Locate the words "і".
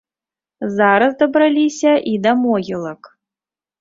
2.13-2.17